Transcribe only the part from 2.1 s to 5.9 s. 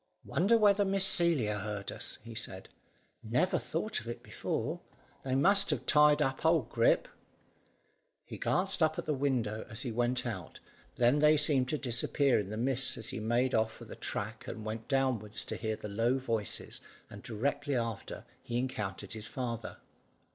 he said; "never thought of it before; they must have